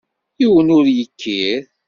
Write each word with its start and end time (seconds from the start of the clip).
Yiwen 0.39 0.73
ur 0.77 0.85
yekkir. 0.97 1.61